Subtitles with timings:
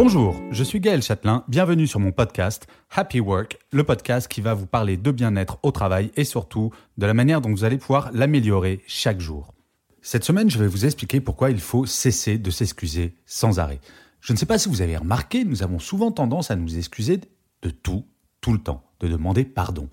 [0.00, 4.54] Bonjour, je suis Gaël Châtelain, bienvenue sur mon podcast Happy Work, le podcast qui va
[4.54, 8.10] vous parler de bien-être au travail et surtout de la manière dont vous allez pouvoir
[8.12, 9.52] l'améliorer chaque jour.
[10.00, 13.80] Cette semaine, je vais vous expliquer pourquoi il faut cesser de s'excuser sans arrêt.
[14.20, 17.20] Je ne sais pas si vous avez remarqué, nous avons souvent tendance à nous excuser
[17.62, 18.04] de tout,
[18.40, 19.88] tout le temps, de demander pardon.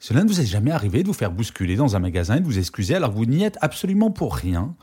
[0.00, 2.44] Cela ne vous est jamais arrivé de vous faire bousculer dans un magasin et de
[2.44, 4.76] vous excuser alors que vous n'y êtes absolument pour rien?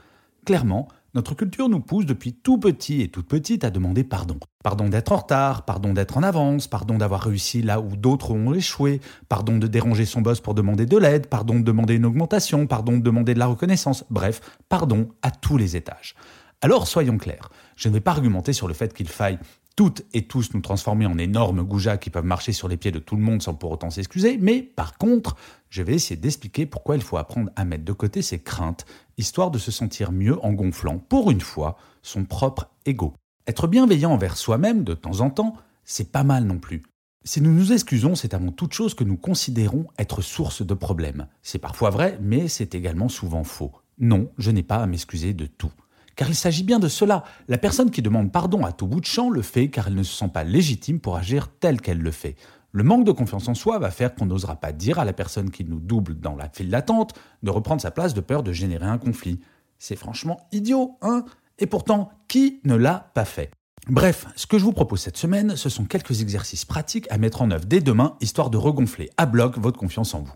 [0.47, 4.37] Clairement, notre culture nous pousse depuis tout petit et toute petite à demander pardon.
[4.63, 8.53] Pardon d'être en retard, pardon d'être en avance, pardon d'avoir réussi là où d'autres ont
[8.53, 12.65] échoué, pardon de déranger son boss pour demander de l'aide, pardon de demander une augmentation,
[12.65, 16.15] pardon de demander de la reconnaissance, bref, pardon à tous les étages.
[16.61, 19.37] Alors soyons clairs, je ne vais pas argumenter sur le fait qu'il faille
[19.75, 22.99] toutes et tous nous transformer en énormes goujats qui peuvent marcher sur les pieds de
[22.99, 25.35] tout le monde sans pour autant s'excuser, mais par contre,
[25.69, 28.85] je vais essayer d'expliquer pourquoi il faut apprendre à mettre de côté ses craintes,
[29.17, 33.13] histoire de se sentir mieux en gonflant, pour une fois, son propre ego.
[33.47, 36.83] Être bienveillant envers soi-même de temps en temps, c'est pas mal non plus.
[37.25, 41.27] Si nous nous excusons, c'est avant toute chose que nous considérons être source de problèmes.
[41.41, 43.71] C'est parfois vrai, mais c'est également souvent faux.
[43.97, 45.71] Non, je n'ai pas à m'excuser de tout.
[46.15, 47.23] Car il s'agit bien de cela.
[47.47, 50.03] La personne qui demande pardon à tout bout de champ le fait car elle ne
[50.03, 52.35] se sent pas légitime pour agir tel qu'elle le fait.
[52.71, 55.51] Le manque de confiance en soi va faire qu'on n'osera pas dire à la personne
[55.51, 58.87] qui nous double dans la file d'attente de reprendre sa place de peur de générer
[58.87, 59.39] un conflit.
[59.77, 61.25] C'est franchement idiot, hein?
[61.59, 63.51] Et pourtant, qui ne l'a pas fait?
[63.89, 67.41] Bref, ce que je vous propose cette semaine, ce sont quelques exercices pratiques à mettre
[67.41, 70.33] en œuvre dès demain, histoire de regonfler à bloc votre confiance en vous.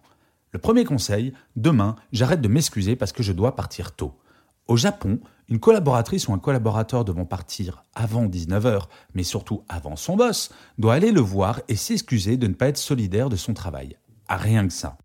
[0.52, 4.14] Le premier conseil, demain, j'arrête de m'excuser parce que je dois partir tôt.
[4.68, 10.16] Au Japon, une collaboratrice ou un collaborateur devant partir avant 19h, mais surtout avant son
[10.16, 13.98] boss, doit aller le voir et s'excuser de ne pas être solidaire de son travail.
[14.28, 14.98] À rien que ça.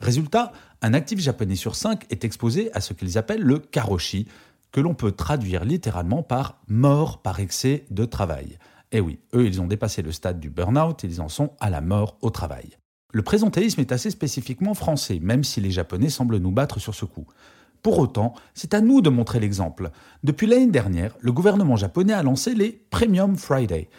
[0.00, 0.52] Résultat,
[0.82, 4.26] un actif japonais sur cinq est exposé à ce qu'ils appellent le karoshi,
[4.72, 8.58] que l'on peut traduire littéralement par mort par excès de travail.
[8.90, 11.80] Eh oui, eux, ils ont dépassé le stade du burn-out, ils en sont à la
[11.80, 12.76] mort au travail.
[13.12, 17.04] Le présentéisme est assez spécifiquement français, même si les Japonais semblent nous battre sur ce
[17.04, 17.26] coup.
[17.84, 19.90] Pour autant, c'est à nous de montrer l'exemple.
[20.22, 23.90] Depuis l'année dernière, le gouvernement japonais a lancé les Premium Friday,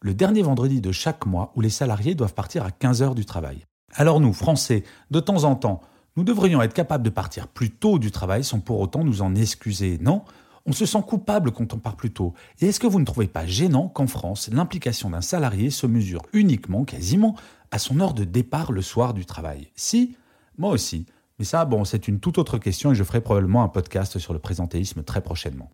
[0.00, 3.26] le dernier vendredi de chaque mois où les salariés doivent partir à 15 heures du
[3.26, 3.66] travail.
[3.92, 5.82] Alors nous, Français, de temps en temps,
[6.16, 9.34] nous devrions être capables de partir plus tôt du travail sans pour autant nous en
[9.34, 10.22] excuser, non?
[10.64, 12.32] On se sent coupable quand on part plus tôt.
[12.62, 16.22] Et est-ce que vous ne trouvez pas gênant qu'en France, l'implication d'un salarié se mesure
[16.32, 17.36] uniquement, quasiment,
[17.70, 19.68] à son heure de départ le soir du travail?
[19.76, 20.16] Si,
[20.56, 21.04] moi aussi.
[21.38, 24.32] Mais ça, bon, c'est une toute autre question et je ferai probablement un podcast sur
[24.32, 25.70] le présentéisme très prochainement.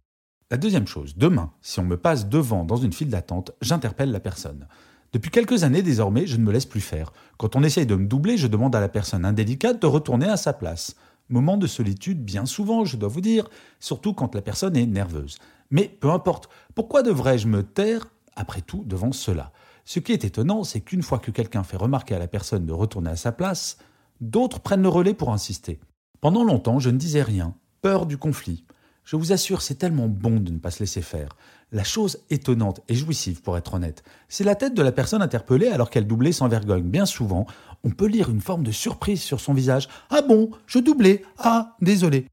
[0.50, 4.20] La deuxième chose, demain, si on me passe devant dans une file d'attente, j'interpelle la
[4.20, 4.66] personne.
[5.12, 7.12] Depuis quelques années désormais, je ne me laisse plus faire.
[7.36, 10.36] Quand on essaye de me doubler, je demande à la personne indélicate de retourner à
[10.36, 10.96] sa place.
[11.28, 13.48] Moment de solitude bien souvent, je dois vous dire,
[13.80, 15.38] surtout quand la personne est nerveuse.
[15.70, 19.52] Mais peu importe, pourquoi devrais-je me taire, après tout, devant cela?
[19.84, 22.72] Ce qui est étonnant, c'est qu'une fois que quelqu'un fait remarquer à la personne de
[22.72, 23.78] retourner à sa place,
[24.20, 25.80] D'autres prennent le relais pour insister.
[26.20, 28.64] Pendant longtemps, je ne disais rien, peur du conflit.
[29.04, 31.30] Je vous assure, c'est tellement bon de ne pas se laisser faire.
[31.72, 35.68] La chose étonnante et jouissive, pour être honnête, c'est la tête de la personne interpellée
[35.68, 36.90] alors qu'elle doublait sans vergogne.
[36.90, 37.46] Bien souvent,
[37.82, 39.88] on peut lire une forme de surprise sur son visage.
[40.10, 41.22] Ah bon, je doublais.
[41.38, 42.26] Ah, désolé.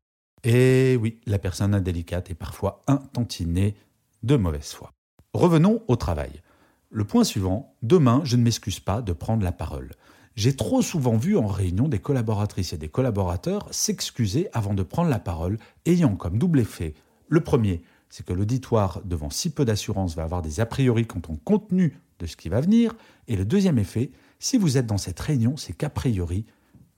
[0.44, 3.76] Et oui, la personne indélicate est parfois un tantinet
[4.24, 4.92] de mauvaise foi.
[5.34, 6.42] Revenons au travail.
[6.90, 9.92] Le point suivant, demain, je ne m'excuse pas de prendre la parole.
[10.38, 15.10] J'ai trop souvent vu en réunion des collaboratrices et des collaborateurs s'excuser avant de prendre
[15.10, 15.58] la parole,
[15.88, 16.94] ayant comme double effet
[17.28, 21.22] le premier, c'est que l'auditoire, devant si peu d'assurance, va avoir des a priori quant
[21.28, 22.96] au contenu de ce qui va venir,
[23.28, 26.46] et le deuxième effet, si vous êtes dans cette réunion, c'est qu'a priori,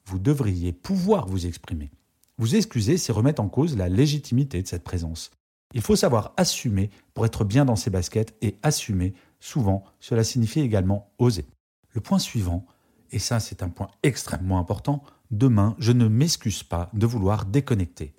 [0.06, 1.90] vous devriez pouvoir vous exprimer.
[2.38, 5.32] Vous excuser, c'est remettre en cause la légitimité de cette présence.
[5.74, 10.60] Il faut savoir assumer pour être bien dans ses baskets, et assumer, souvent, cela signifie
[10.60, 11.48] également oser.
[11.94, 12.68] Le point suivant,
[13.12, 18.14] et ça c'est un point extrêmement important, demain je ne m'excuse pas de vouloir déconnecter.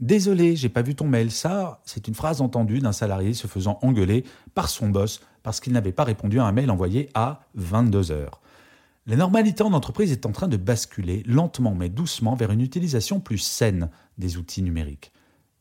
[0.00, 1.30] Désolé, j'ai pas vu ton mail.
[1.30, 4.24] Ça, c'est une phrase entendue d'un salarié se faisant engueuler
[4.54, 8.40] par son boss parce qu'il n'avait pas répondu à un mail envoyé à 22 heures.
[9.06, 13.20] La normalité en entreprise est en train de basculer lentement mais doucement vers une utilisation
[13.20, 13.88] plus saine
[14.18, 15.12] des outils numériques.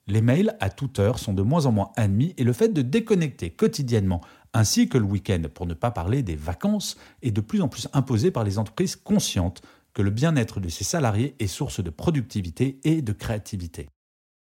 [0.07, 2.81] Les mails à toute heure sont de moins en moins admis et le fait de
[2.81, 4.21] déconnecter quotidiennement
[4.54, 7.88] ainsi que le week-end, pour ne pas parler des vacances, est de plus en plus
[7.94, 9.62] imposé par les entreprises conscientes
[9.94, 13.88] que le bien-être de ses salariés est source de productivité et de créativité.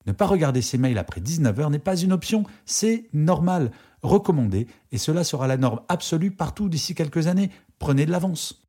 [0.07, 3.71] Ne pas regarder ses mails après 19h n'est pas une option, c'est normal,
[4.03, 7.51] recommandé, et cela sera la norme absolue partout d'ici quelques années.
[7.79, 8.63] Prenez de l'avance.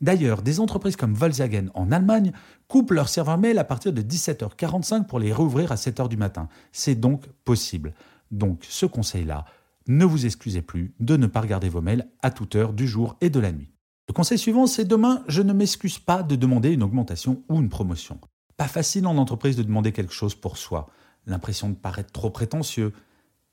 [0.00, 2.32] D'ailleurs, des entreprises comme Volkswagen en Allemagne
[2.68, 6.48] coupent leurs serveurs mail à partir de 17h45 pour les rouvrir à 7h du matin.
[6.70, 7.94] C'est donc possible.
[8.30, 9.44] Donc ce conseil-là,
[9.88, 13.16] ne vous excusez plus de ne pas regarder vos mails à toute heure du jour
[13.20, 13.72] et de la nuit.
[14.06, 17.68] Le conseil suivant, c'est demain, je ne m'excuse pas de demander une augmentation ou une
[17.68, 18.20] promotion.
[18.56, 20.88] Pas facile en entreprise de demander quelque chose pour soi,
[21.26, 22.92] l'impression de paraître trop prétentieux.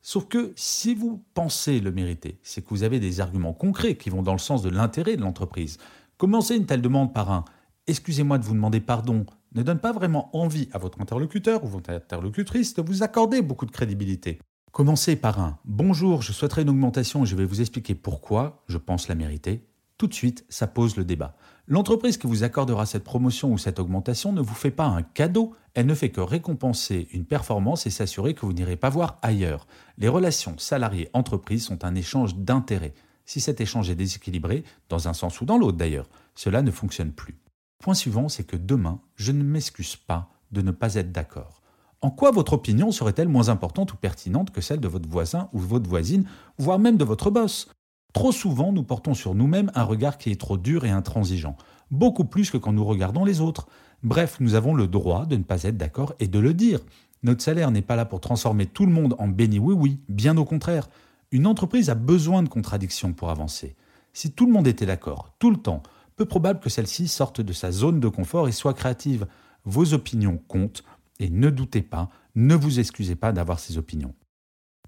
[0.01, 4.09] Sauf que si vous pensez le mériter, c'est que vous avez des arguments concrets qui
[4.09, 5.77] vont dans le sens de l'intérêt de l'entreprise.
[6.17, 7.45] Commencer une telle demande par un
[7.87, 11.91] Excusez-moi de vous demander pardon ne donne pas vraiment envie à votre interlocuteur ou votre
[11.91, 14.39] interlocutrice de vous accorder beaucoup de crédibilité.
[14.75, 18.77] Commencez par un Bonjour, je souhaiterais une augmentation et je vais vous expliquer pourquoi je
[18.77, 19.65] pense la mériter.
[19.97, 21.37] Tout de suite, ça pose le débat.
[21.65, 25.55] L'entreprise qui vous accordera cette promotion ou cette augmentation ne vous fait pas un cadeau,
[25.75, 29.65] elle ne fait que récompenser une performance et s'assurer que vous n'irez pas voir ailleurs.
[29.97, 32.95] Les relations salariés-entreprise sont un échange d'intérêts.
[33.23, 37.13] Si cet échange est déséquilibré, dans un sens ou dans l'autre d'ailleurs, cela ne fonctionne
[37.13, 37.39] plus.
[37.79, 41.61] Point suivant, c'est que demain, je ne m'excuse pas de ne pas être d'accord.
[42.05, 45.57] En quoi votre opinion serait-elle moins importante ou pertinente que celle de votre voisin ou
[45.57, 46.25] votre voisine,
[46.59, 47.67] voire même de votre boss?
[48.13, 51.57] Trop souvent, nous portons sur nous-mêmes un regard qui est trop dur et intransigeant,
[51.89, 53.67] beaucoup plus que quand nous regardons les autres.
[54.03, 56.79] Bref, nous avons le droit de ne pas être d'accord et de le dire.
[57.23, 60.45] Notre salaire n'est pas là pour transformer tout le monde en béni oui-oui, bien au
[60.45, 60.87] contraire.
[61.31, 63.75] Une entreprise a besoin de contradictions pour avancer.
[64.13, 65.81] Si tout le monde était d'accord, tout le temps,
[66.17, 69.25] peu probable que celle-ci sorte de sa zone de confort et soit créative.
[69.67, 70.83] Vos opinions comptent,
[71.19, 74.13] et ne doutez pas, ne vous excusez pas d'avoir ces opinions.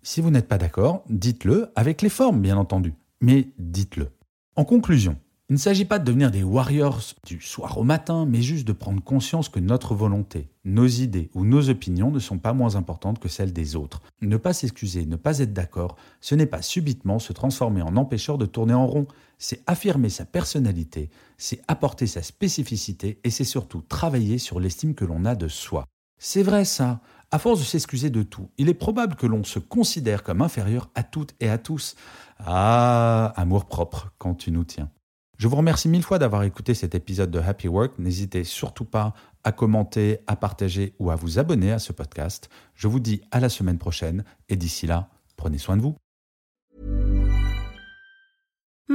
[0.04, 4.10] Si vous n'êtes pas d'accord, dites-le avec les formes, bien entendu, mais dites-le.
[4.56, 5.18] En conclusion,
[5.50, 8.74] il ne s'agit pas de devenir des warriors du soir au matin, mais juste de
[8.74, 13.20] prendre conscience que notre volonté, nos idées ou nos opinions ne sont pas moins importantes
[13.20, 14.02] que celles des autres.
[14.22, 18.38] Ne pas s'excuser, ne pas être d'accord, ce n'est pas subitement se transformer en empêcheur
[18.38, 19.08] de tourner en rond,
[19.38, 25.06] c'est affirmer sa personnalité, c'est apporter sa spécificité et c'est surtout travailler sur l'estime que
[25.06, 25.86] l'on a de soi.
[26.18, 27.00] C'est vrai ça.
[27.30, 30.90] À force de s'excuser de tout, il est probable que l'on se considère comme inférieur
[30.96, 31.96] à toutes et à tous.
[32.40, 34.90] Ah, amour propre quand tu nous tiens.
[35.38, 38.00] Je vous remercie mille fois d'avoir écouté cet épisode de Happy Work.
[38.00, 42.50] N'hésitez surtout pas à commenter, à partager ou à vous abonner à ce podcast.
[42.74, 45.96] Je vous dis à la semaine prochaine et d'ici là, prenez soin de vous.